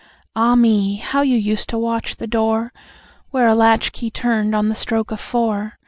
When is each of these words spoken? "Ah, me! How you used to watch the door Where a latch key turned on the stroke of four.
"Ah, 0.35 0.55
me! 0.55 0.95
How 0.95 1.21
you 1.21 1.37
used 1.37 1.69
to 1.69 1.77
watch 1.77 2.15
the 2.15 2.25
door 2.25 2.73
Where 3.29 3.45
a 3.47 3.53
latch 3.53 3.91
key 3.91 4.09
turned 4.09 4.55
on 4.55 4.67
the 4.67 4.73
stroke 4.73 5.11
of 5.11 5.19
four. 5.19 5.73